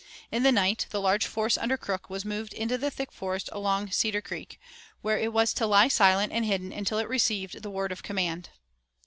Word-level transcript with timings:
In 0.31 0.41
the 0.41 0.51
night 0.51 0.87
the 0.89 0.99
large 0.99 1.27
force 1.27 1.59
under 1.59 1.77
Crook 1.77 2.09
was 2.09 2.25
moved 2.25 2.53
into 2.55 2.75
the 2.75 2.89
thick 2.89 3.11
forest 3.11 3.49
along 3.51 3.91
Cedar 3.91 4.19
Creek, 4.19 4.59
where 5.03 5.19
it 5.19 5.31
was 5.31 5.53
to 5.53 5.67
lie 5.67 5.89
silent 5.89 6.33
and 6.33 6.43
hidden 6.43 6.71
until 6.73 6.97
it 6.97 7.07
received 7.07 7.61
the 7.61 7.69
word 7.69 7.91
of 7.91 8.01
command. 8.01 8.49